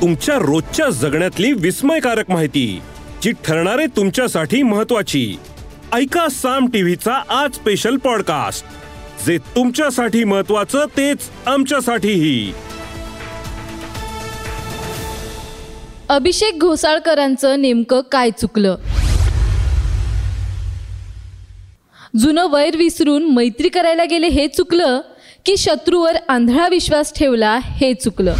तुमच्या 0.00 0.34
रोजच्या 0.34 0.88
जगण्यातली 0.90 1.52
विस्मयकारक 1.52 2.30
माहिती 2.30 2.80
जी 3.22 3.32
ठरणारे 3.44 3.86
तुमच्यासाठी 3.86 4.62
महत्वाची 4.62 5.36
ऐका 5.92 6.28
साम 6.28 6.66
टीव्हीचा 6.66 7.22
आज 7.28 7.54
स्पेशल 7.54 7.96
पॉडकास्ट 7.96 8.64
जे 9.26 9.38
तुमच्यासाठी 9.38 10.24
महत्वाचं 10.24 10.84
तेच 10.96 11.18
आमच्यासाठीही. 11.46 12.52
अभिषेक 16.08 16.58
घोसाळकरांचं 16.58 17.60
नेमकं 17.62 18.00
काय 18.12 18.30
चुकलं? 18.30 18.76
जुनं 22.18 22.46
वैर 22.50 22.76
विसरून 22.76 23.34
मैत्री 23.34 23.68
करायला 23.68 24.04
गेले 24.04 24.28
हे 24.28 24.46
चुकलं 24.48 25.00
की 25.46 25.56
शत्रूवर 25.56 26.16
आंधळा 26.28 26.68
विश्वास 26.68 27.12
ठेवला 27.14 27.58
हे 27.62 27.94
चुकलं? 27.94 28.34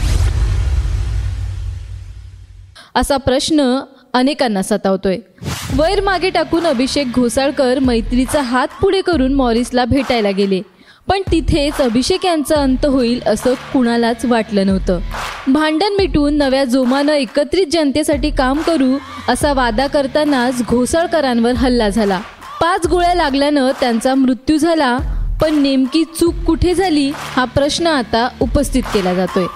असा 2.95 3.17
प्रश्न 3.17 3.81
अनेकांना 4.13 4.63
सतावतोय. 4.63 5.19
वैर 5.77 6.01
मागे 6.01 6.31
टाकून 6.31 6.67
अभिषेक 6.67 7.13
घोसाळकर 7.13 7.79
मैत्रीचा 7.79 8.41
हात 8.43 8.69
पुढे 8.81 9.01
करून 9.01 9.35
मॉरिसला 9.35 9.85
भेटायला 9.85 10.31
गेले. 10.31 10.63
पण 11.09 11.21
तिथेच 11.33 11.81
अभिषेक 11.81 12.27
यांचा 12.27 12.55
अंत 12.55 12.87
होईल 12.87 13.21
असं 13.27 13.55
कुणालाच 13.73 14.25
वाटलं 14.25 14.67
नव्हतं. 14.67 15.01
भांडण 15.49 15.97
मिटून 15.99 16.35
नव्या 16.35 16.65
जोमानं 16.65 17.13
एकत्रित 17.13 17.67
जनतेसाठी 17.73 18.31
काम 18.31 18.59
करू 18.59 18.99
असा 19.29 19.53
वादा 19.53 19.87
करतानाच 19.87 20.63
घोसाळकरांवर 20.69 21.53
हल्ला 21.53 21.89
झाला. 21.89 22.21
पाच 22.61 22.87
गोळ्या 22.87 23.15
लागल्यानं 23.15 23.71
त्यांचा 23.81 24.15
मृत्यू 24.15 24.57
झाला 24.57 24.97
पण 25.43 25.63
नेमकी 25.63 26.05
चूक 26.05 26.35
कुठे 26.47 26.75
झाली 26.75 27.11
हा 27.17 27.45
प्रश्न 27.45 27.87
आता 27.87 28.29
उपस्थित 28.41 28.83
केला 28.83 29.15
जातोय. 29.15 29.47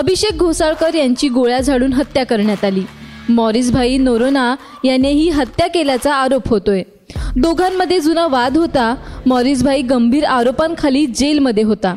अभिषेक 0.00 0.38
घोसाळकर 0.38 0.94
यांची 0.94 1.28
गोळ्या 1.28 1.60
झाडून 1.60 1.92
हत्या 1.92 2.26
करण्यात 2.26 2.64
आली. 2.64 2.82
मॉरिसभाई 3.28 3.98
नोरोना 3.98 4.56
याने 4.84 5.10
ही 5.10 5.28
हत्या 5.30 5.66
केल्याचा 5.66 6.14
आरोप 6.14 6.48
होतोय. 6.48 6.82
दोघांमध्ये 7.36 8.00
जुना 8.00 8.26
वाद 8.26 8.56
होता. 8.56 8.94
मॉरिसभाई 9.26 9.82
गंभीर 9.82 10.24
आरोपांखाली 10.24 11.06
जेलमध्ये 11.06 11.62
होता. 11.62 11.94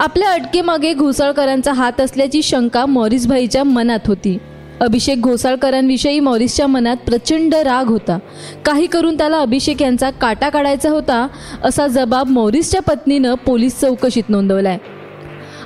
आपल्या 0.00 0.30
अटकेमागे 0.30 0.94
घोसाळकरांचा 0.94 1.72
हात 1.72 2.00
असल्याची 2.00 2.42
शंका 2.42 2.86
मॉरिसभाईच्या 2.86 3.64
मनात 3.64 4.06
होती. 4.06 4.38
अभिषेक 4.80 5.20
घोसाळकरांविषयी 5.20 6.20
मॉरिसच्या 6.20 6.66
मनात 6.66 6.96
प्रचंड 6.96 7.54
राग 7.54 7.88
होता. 7.88 8.18
काही 8.64 8.86
करून 8.86 9.18
त्याला 9.18 9.38
अभिषेक 9.38 9.82
यांचा 9.82 10.10
काटा 10.10 10.48
काढायचा 10.48 10.90
होता 10.90 11.26
असा 11.64 11.86
जबाब 11.86 12.28
मॉरिसच्या 12.28 12.82
पत्नीनं 12.82 13.34
पोलीस 13.34 13.80
चौकशीत 13.80 14.24
नोंदवलाय. 14.28 14.78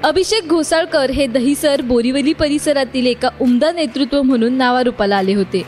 अभिषेक 0.04 0.48
घोसाळकर 0.48 1.10
हे 1.10 1.26
दहिसर 1.26 1.80
बोरिवली 1.80 2.32
परिसरातील 2.32 3.06
एका 3.06 3.28
उमदा 3.40 3.72
नेतृत्व 3.72 4.22
म्हणून 4.22 4.52
नावारूपाला 4.52 5.16
आले 5.16 5.34
होते. 5.34 5.62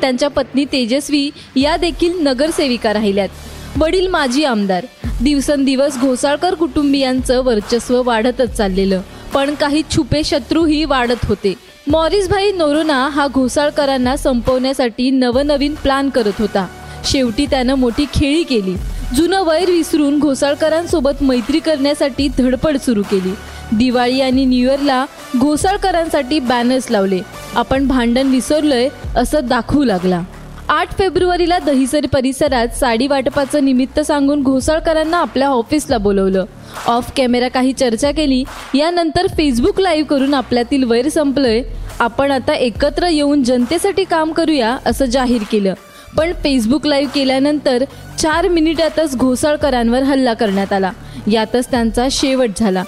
त्यांच्या 0.00 0.28
पत्नी 0.28 0.64
तेजस्वी 0.64 1.30
या 1.56 1.76
देखील 1.76 2.12
नगरसेविका 2.20 2.92
राहिल्यात. 2.92 3.28
वडील 3.76 4.06
माजी 4.06 4.44
आमदार. 4.44 4.86
दिवसेंदिवस 5.22 5.98
घोसाळकर 6.00 6.54
कुटुंबियांचं 6.54 7.44
वर्चस्व 7.44 8.02
वाढतच 8.04 8.50
चाललेलं. 8.50 9.00
पण 9.34 9.54
काही 9.54 9.82
छुपे 9.96 10.22
शत्रूही 10.24 10.84
वाढत 10.84 11.24
होते. 11.24 11.54
मॉरिसभाई 11.86 12.52
नोरोना 12.52 13.08
हा 13.08 13.26
घोसाळकरांना 13.26 14.16
संपवण्यासाठी 14.16 15.10
नवनवीन 15.10 15.74
प्लान 15.74 16.10
करत 16.10 16.32
होता. 16.38 16.66
शेवटी 17.04 17.46
त्यानं 17.46 17.74
मोठी 17.74 18.04
खेळी 18.04 18.42
केली. 18.42 18.74
जुनं 19.16 19.42
वैर 19.42 19.70
विसरून 19.70 20.18
घोसाळकरांसोबत 20.18 21.22
मैत्री 21.22 21.58
करण्यासाठी 21.58 22.28
धडपड 22.38 22.76
सुरू 22.76 23.02
केली. 23.02 23.34
दिवाळी 23.72 24.20
आणि 24.20 24.44
न्यू 24.44 24.70
इयरला 24.70 25.06
घोसाळकरांसाठी 25.36 26.38
बॅनर्स 26.38 26.90
लावले. 26.90 27.20
आपण 27.54 27.86
भांडण 27.88 28.26
विसरलोय 28.26 28.88
असं 29.16 29.40
दाखवू 29.44 29.84
लागला. 29.84 30.20
आठ 30.68 30.98
फेब्रुवारीला 30.98 31.58
दहिसर 31.58 32.06
परिसरात 32.12 32.68
साडी 32.68 33.06
वाटपाचं 33.06 33.64
निमित्त 33.64 34.00
सांगून 34.00 34.42
घोसाळकरांना 34.42 35.16
आपल्या 35.16 35.48
ऑफिसला 35.48 35.98
बोलवलं. 35.98 36.44
ऑफ 36.86 37.12
कॅमेरा 37.16 37.48
काही 37.48 37.72
चर्चा 37.72 38.10
केली 38.10 38.44
यानंतर 38.74 39.26
फेसबुक 39.26 39.80
लाईव्ह 39.80 40.08
करून 40.08 40.34
आपल्यातील 40.34 40.84
वैर 40.84 41.08
संपलंय. 41.08 41.62
आपण 42.00 42.30
आता 42.30 42.54
एकत्र 42.54 43.06
येऊन 43.06 43.42
जनतेसाठी 43.42 44.04
काम 44.04 44.32
करूया 44.32 44.76
असं 44.86 45.04
जाहीर 45.04 45.42
केलं. 45.52 45.74
पण 46.16 46.32
फेसबुक 46.32 46.86
लाईव्ह 46.86 47.10
केल्यानंतर 47.12 47.84
चार 48.18 48.48
मिनिटातच 48.48 49.16
घोसाळकरांवर 49.16 50.02
हल्ला 50.02 50.34
करण्यात 50.34 50.72
आला. 50.72 50.90
यातच 51.30 51.70
त्यांचा 51.70 52.08
शेवट 52.10 52.50
झाला. 52.56 52.82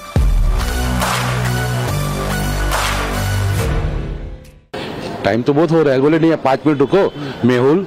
टाइम 5.26 5.42
तो 5.42 5.52
बहुत 5.52 5.70
हो 5.70 5.82
रहा 5.82 5.94
है। 5.94 6.00
बोले, 6.00 6.18
नहीं 6.18 6.36
पाँच 6.36 6.60
मिनट 6.66 6.78
रुको। 6.78 7.12
मेहुल 7.44 7.86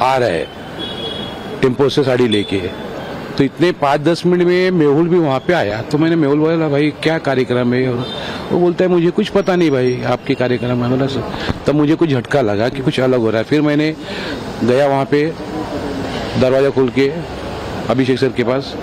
आ 0.00 0.16
रहा 0.16 0.28
है। 0.28 0.48
टेंपो 1.62 1.88
से 1.88 2.04
साड़ी 2.04 2.28
लेके। 2.28 2.60
तो 3.38 3.44
इतने 3.44 3.72
पाँच, 3.72 4.00
दस 4.00 4.22
मिनट 4.26 4.42
में 4.42 4.70
मेहुल 4.70 5.08
भी 5.08 5.18
वहाँ 5.18 5.38
पे 5.40 5.52
आया। 5.52 5.82
तो 5.82 5.98
मैंने 5.98 6.16
मेहुल 6.16 6.38
बोला 6.38 6.68
भाई, 6.68 6.90
क्या 6.90 7.18
कार्यक्रम 7.18 7.74
है? 7.74 7.88
और 7.88 8.06
वो 8.52 8.58
बोलता 8.58 8.84
है, 8.84 8.90
मुझे 8.90 9.10
कुछ 9.10 9.28
पता 9.28 9.56
नहीं 9.56 9.70
भाई, 9.70 10.02
आपके 10.06 10.34
कार्यक्रम 10.34 10.84
है 10.84 10.90
बोला, 10.90 11.06
तब 11.66 11.74
मुझे 11.74 11.94
कुछ 11.94 12.10
झटका 12.10 12.40
लगा 12.40 12.68
कि 12.68 12.82
कुछ 12.82 13.00
अलग 13.00 13.20
हो 13.20 13.30
रहा 13.30 13.38
है। 13.38 13.44
फिर 13.44 13.62
मैंने 13.62 13.96
गया 14.64 14.86
वहाँ 14.86 15.04
पे, 15.04 15.32
दरवाज़ा 16.40 16.70
खोल 16.70 16.88
के, 16.88 17.12
अभिषेक 17.88 18.18
सर 18.18 18.28
के 18.28 18.44
पास, 18.44 18.74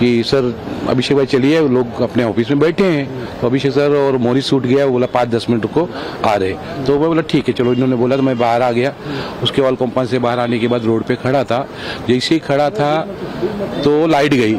कि, 0.00 0.22
सर 0.22 0.54
अभिषेक 0.88 1.16
भाई 1.16 1.26
चलिए, 1.26 1.60
लोग 1.68 2.00
अपने 2.02 2.24
ऑफ़िस 2.24 2.50
में 2.50 2.58
बैठे 2.58 2.84
हैं। 2.84 3.40
तो 3.40 3.46
अभिषेक 3.46 3.72
सर 3.72 3.96
और 3.96 4.16
मोरी 4.18 4.40
सूट 4.42 4.66
गया 4.66 4.86
बोला, 4.86 5.06
पाँच, 5.08 5.28
दस 5.28 5.46
मिनट 5.50 5.66
को 5.74 5.88
आ 6.24 6.34
रहे 6.34 6.52
तो 6.86 6.98
मैं 6.98 7.08
बोला, 7.08 7.22
ठीक 7.22 7.48
है, 7.48 7.54
चलो। 7.54 7.72
इन्होंने 7.72 7.96
बोला 7.96 8.16
तो 8.16 8.22
मैं 8.22 8.38
बाहर 8.38 8.62
आ 8.62 8.70
गया। 8.72 8.92
उसके 9.42 9.62
बाद 9.62 9.76
कंपाउंड 9.76 10.10
से 10.10 10.18
बाहर 10.18 10.38
आने 10.38 10.58
के 10.58 10.68
बाद 10.68 10.84
रोड 10.84 11.04
पे 11.04 11.16
खड़ा 11.16 11.44
था। 11.44 11.66
जैसे 12.08 12.34
ही 12.34 12.40
खड़ा 12.40 12.68
था 12.70 13.00
तो 13.84 14.06
लाइट 14.06 14.34
गई। 14.34 14.58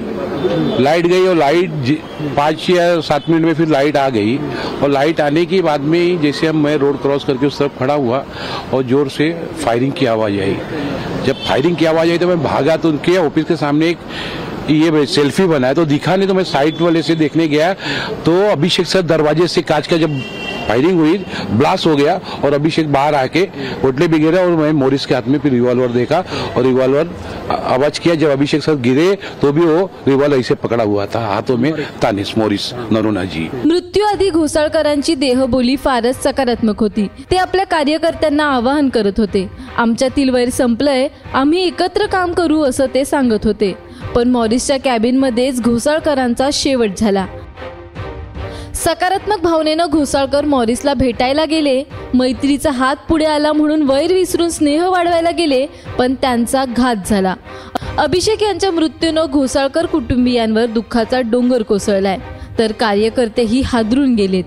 लाइट 0.79 1.05
गई 1.07 1.27
और 1.27 1.35
लाइट 1.35 1.99
पाँच 2.37 2.69
या 2.69 2.99
सात 3.01 3.29
मिनट 3.29 3.45
में 3.45 3.53
फिर 3.53 3.67
लाइट 3.67 3.97
आ 3.97 4.09
गई। 4.09 4.37
और 4.83 4.89
लाइट 4.89 5.21
आने 5.21 5.45
के 5.45 5.61
बाद 5.61 5.81
में 5.83 6.21
जैसे 6.21 6.47
हम, 6.47 6.63
मैं 6.63 6.75
रोड 6.77 7.01
क्रॉस 7.01 7.23
करके 7.23 7.45
उस 7.45 7.59
तरफ़ 7.59 7.79
खड़ा 7.79 7.93
हुआ 7.93 8.23
और 8.73 8.83
ज़ोर 8.83 9.09
से 9.09 9.31
फायरिंग 9.63 9.91
की 9.93 10.05
आवाज़ 10.05 10.39
आई। 10.39 10.57
जब 11.25 11.35
फायरिंग 11.47 11.75
की 11.77 11.85
आवाज़ 11.85 12.09
आई 12.09 12.17
तो 12.17 12.27
मैं 12.27 12.43
भागा 12.43 12.75
तो 12.77 12.89
उनके 12.89 13.17
ऑफ़िस 13.17 13.45
के 13.45 13.55
सामने 13.55 13.89
एक 13.89 13.97
ये 14.69 15.05
सेल्फी 15.07 15.45
बनाया 15.45 15.73
तो 15.73 15.85
दिखा 15.85 16.15
नहीं 16.15 16.27
तो 16.27 16.33
मैं 16.33 16.43
साइड 16.45 16.81
वाले 16.81 17.01
से 17.01 17.15
देखने 17.15 17.47
गया। 17.47 17.73
तो 18.25 18.39
अभिषेक 18.49 18.87
सर 18.87 19.01
दरवाजे 19.03 19.47
से 19.47 19.61
कांच 19.63 19.87
का 19.87 19.97
जब 19.97 20.19
फायरिंग 20.67 20.99
हुई, 20.99 21.17
ब्लास्ट 21.51 21.85
हो 21.87 21.95
गया 21.95 22.19
और 22.43 22.53
अभिषेक 22.53 22.91
बाहर 22.93 23.15
आके 23.15 23.39
होटले 23.83 24.07
भी 24.07 24.25
और 24.27 24.49
मैं 24.51 24.71
मोरिस 24.73 25.05
के 25.05 25.15
हाथ 25.15 25.27
में 25.27 25.37
फिर 25.39 25.51
रिवॉल्वर 25.51 25.87
देखा 25.89 26.19
और 26.57 26.63
रिवॉल्वर 26.63 27.09
आवाज़ 27.51 27.99
किया, 27.99 28.15
जब 28.15 28.29
अभिषेक 28.29 28.63
सर 28.63 28.75
गिरे 28.77 29.17
तो 29.41 29.51
भी 29.51 29.61
वो 29.61 29.89
रिवॉल्वर 30.07 30.39
ऐसे 30.39 30.55
पकड़ा 30.55 30.83
हुआ 30.83 31.05
था, 31.05 31.25
हाथों 31.27 31.57
में 31.57 31.73
तानिस, 32.01 32.37
मोरिस, 32.37 32.73
नरोना 32.91 33.23
जी। 33.25 33.49
मृत्यू 33.65 34.05
आधी 34.05 34.29
घोसाळकरांची 34.31 35.15
देहबोली 35.15 35.75
फारच 35.77 36.23
सकारात्मक 36.23 36.79
होती. 36.79 37.09
ते 37.29 37.37
आपल्या 37.37 37.65
कार्यकर्त्यांना 37.67 38.45
आवाहन 38.47 38.89
करत 38.89 39.19
होते. 39.19 39.47
वैर 40.29 40.49
संपलंय, 40.51 41.09
आम्ही 41.33 41.65
एकत्र 41.67 42.05
काम 42.07 42.33
करू 42.33 42.61
असं 42.61 42.87
होते. 43.45 43.75
पण 44.17 44.29
मॉरिसच्या 44.29 44.77
कॅबिनमध्येच 44.79 45.61
घोसाळकरांचा 45.61 46.49
शेवट 46.53 46.91
झाला. 46.97 47.25
सकारात्मक 48.75 49.41
भावनेनं 49.43 49.85
घोसाळकर 49.91 50.45
मॉरिसला 50.45 50.93
भेटायला 50.93 51.45
गेले. 51.45 51.83
मैत्रीचा 52.13 52.71
हात 52.71 52.95
पुढे 53.09 53.25
आला 53.25 53.51
म्हणून 53.53 53.81
वैर 53.81 54.13
विसरून 54.13 54.49
स्नेह 54.49 54.87
वाढवायला 54.87 55.31
गेले 55.31 55.65
पण 55.97 56.15
त्यांचा 56.21 56.63
घात 56.65 57.07
झाला. 57.07 57.35
अभिषेक 57.97 58.43
यांच्या 58.43 58.71
मृत्यूनं 58.71 59.25
घोसाळकर 59.31 59.85
कुटुंबियांवर 59.85 60.65
दुःखाचा 60.65 61.21
डोंगर 61.21 61.61
कोसळलाय 61.61 62.17
तर 62.59 62.71
कार्यकर्तेही 62.71 63.61
हादरून 63.61 64.15
गेलेत. 64.15 64.43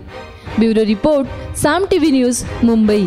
Bureau 0.58 0.84
report 0.86 1.56
Saam 1.56 1.84
TV 1.90 2.10
news 2.10 2.44
Mumbai. 2.62 3.06